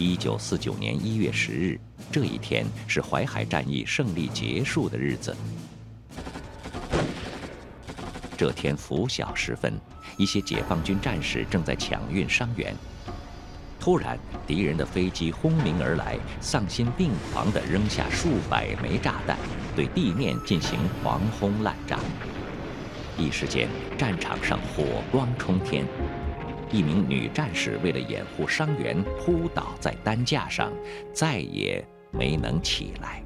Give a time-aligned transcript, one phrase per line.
[0.00, 1.78] 一九四九年一月十日，
[2.10, 5.36] 这一天是淮海战役胜利结束的日子。
[8.34, 9.78] 这天拂晓时分，
[10.16, 12.74] 一些解放军战士正在抢运伤员。
[13.78, 19.36] 突然，敌人的飞机轰鸣而来，丧心病狂地扔下数百枚炸弹，
[19.76, 21.98] 对地面进行狂轰滥炸。
[23.18, 25.84] 一时间，战场上火光冲天。
[26.72, 30.72] 一名女战士为了掩护伤员，扑倒在担架上，
[31.12, 33.22] 再也没能起来。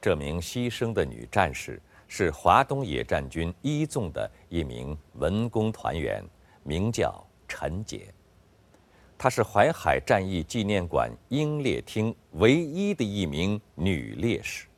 [0.00, 1.80] 这名牺牲的女战士。
[2.08, 6.24] 是华东野战军一纵的一名文工团员，
[6.62, 8.06] 名叫陈杰。
[9.18, 14.68] 她是淮海战役纪念馆英烈厅唯一的一名女烈士。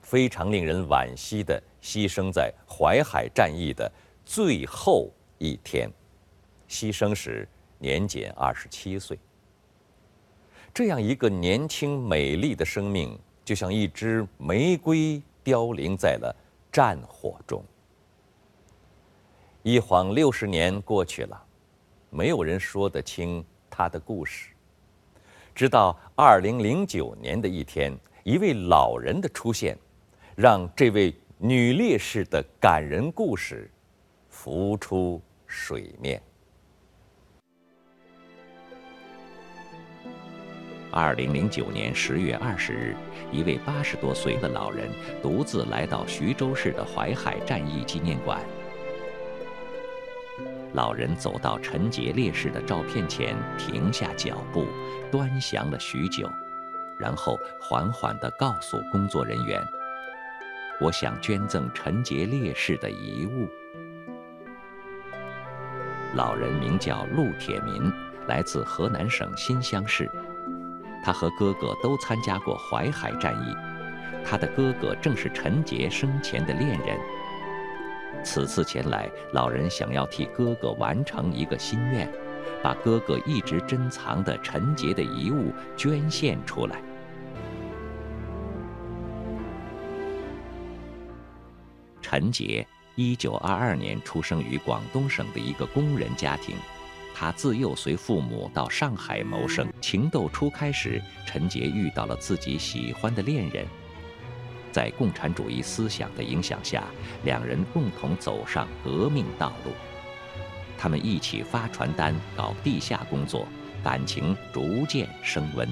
[0.00, 3.88] 非常令人惋惜的，牺牲在淮海战役的
[4.24, 5.88] 最后一天，
[6.68, 7.48] 牺牲时
[7.78, 9.16] 年仅二十七岁。
[10.74, 15.22] 这样一个年轻美丽的生命，就像一支玫瑰。
[15.44, 16.34] 凋零在了
[16.72, 17.64] 战火中。
[19.62, 21.40] 一晃六十年过去了，
[22.10, 24.50] 没有人说得清他的故事。
[25.54, 29.78] 直到二零零九年的一天，一位老人的出现，
[30.34, 33.70] 让这位女烈士的感人故事
[34.30, 36.18] 浮出水面。
[40.90, 42.96] 二零零九年十月二十日，
[43.30, 44.88] 一位八十多岁的老人
[45.22, 48.40] 独自来到徐州市的淮海战役纪念馆。
[50.72, 54.64] 老人走到陈杰烈士的照片前，停下脚步，
[55.12, 56.26] 端详了许久，
[56.98, 59.62] 然后缓缓地告诉工作人员
[60.80, 63.48] ：“我想捐赠陈杰烈士的遗物。”
[66.14, 67.92] 老人名叫陆铁民，
[68.26, 70.10] 来自河南省新乡市。
[71.04, 73.54] 他和哥哥都参加过淮海战役，
[74.24, 76.98] 他的哥哥正是陈杰生前的恋人。
[78.24, 82.10] 此次前来，老人想要替哥哥完成一个心愿，
[82.62, 86.80] 把哥哥一直珍藏的陈杰的遗物捐献出来。
[92.08, 96.54] 陈杰，一九二二年出生于广东省的一个工人家庭。
[97.12, 99.66] 他自幼随父母到上海谋生。
[99.80, 103.66] 情窦初开时，陈杰遇到了自己喜欢的恋人。
[104.70, 106.84] 在共产主义思想的影响下，
[107.24, 109.72] 两人共同走上革命道路。
[110.78, 113.48] 他们一起发传单、搞地下工作，
[113.82, 115.68] 感情逐渐升温。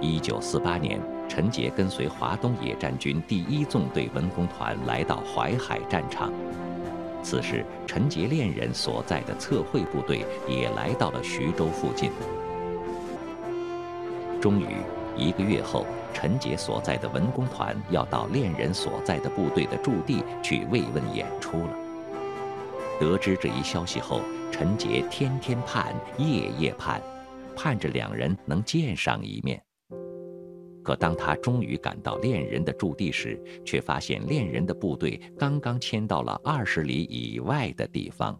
[0.00, 6.30] 一九四八年，陈杰跟随华东野战军第一纵队文工团来到淮海战场。
[7.22, 12.10] 此时，陈杰恋人所在的测绘部队也来到了徐州附近。
[14.40, 14.66] 终于，
[15.16, 21.70] 一个月后，陈杰所在的文工团要到恋人所在的部队的驻地去慰问演出了。
[23.00, 24.20] 得知这一消息后，
[24.52, 27.00] 陈杰天天盼，夜夜盼，
[27.56, 29.60] 盼着两人能见上一面。
[30.86, 38.38] 可当他终于赶到恋人的驻地时，却发现恋人的部队刚刚迁到了二十里以外的地方。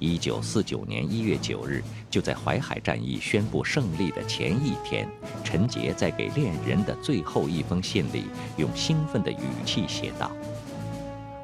[0.00, 5.08] 一九四九年一月九日，就在淮海战役宣布胜利的前一天，
[5.44, 8.24] 陈杰在给恋人的最后一封信里，
[8.56, 10.32] 用兴奋的语气写道：“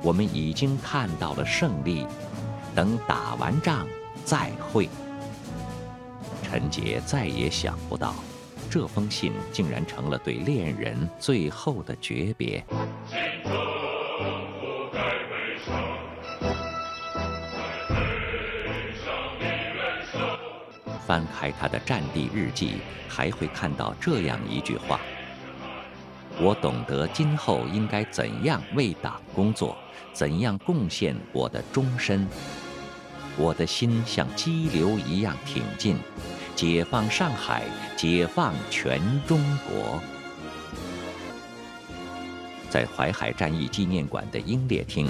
[0.02, 2.05] 我们已经看到了胜利，
[2.75, 3.87] 等打完仗
[4.25, 4.88] 再会。”
[6.43, 8.16] 陈杰再也想不到。
[8.72, 12.64] 这封信竟然成了对恋人最后的诀别。
[21.06, 22.76] 翻开他的战地日记，
[23.06, 24.98] 还会看到这样一句话
[26.40, 29.76] ：“我懂得今后应该怎样为党工作，
[30.14, 32.26] 怎样贡献我的终身。
[33.36, 35.98] 我的心像激流一样挺进。”
[36.62, 37.64] 解放上海，
[37.96, 40.00] 解放全中国。
[42.70, 45.08] 在淮海战役纪念馆的英烈厅，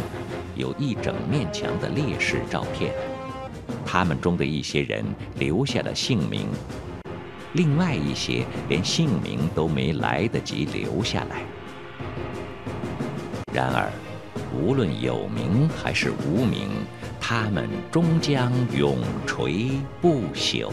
[0.57, 2.95] 有一整面墙的烈士照片。
[3.85, 5.05] 他们中的一些人
[5.39, 6.47] 留下了姓名，
[7.53, 11.43] 另外一些连姓名都没来得及留下来。
[13.53, 13.93] 然而，
[14.59, 16.71] 无论有名还是无名，
[17.21, 18.97] 他们终将永
[19.27, 20.71] 垂不朽。